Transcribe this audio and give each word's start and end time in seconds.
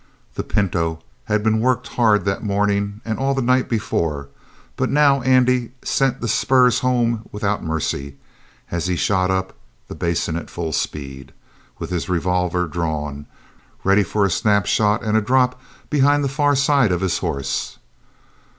The 0.33 0.41
pinto 0.41 0.97
had 1.25 1.43
been 1.43 1.59
worked 1.59 1.89
hard 1.89 2.25
that 2.25 2.43
morning 2.43 3.01
and 3.05 3.19
all 3.19 3.35
the 3.35 3.41
night 3.43 3.69
before, 3.69 4.29
but 4.75 4.89
now 4.89 5.21
Andy 5.21 5.73
sent 5.83 6.21
the 6.21 6.27
spurs 6.27 6.79
home 6.79 7.29
without 7.31 7.63
mercy 7.63 8.15
as 8.71 8.87
he 8.87 8.95
shot 8.95 9.29
up 9.29 9.53
the 9.89 9.93
basin 9.93 10.37
at 10.37 10.49
full 10.49 10.73
speed, 10.73 11.33
with 11.77 11.91
his 11.91 12.09
revolver 12.09 12.65
drawn, 12.65 13.27
ready 13.83 14.01
for 14.01 14.25
a 14.25 14.31
snap 14.31 14.65
shot 14.65 15.03
and 15.03 15.15
a 15.15 15.21
drop 15.21 15.61
behind 15.91 16.23
the 16.23 16.27
far 16.27 16.55
side 16.55 16.91
of 16.91 17.01
his 17.01 17.19
horse. 17.19 17.77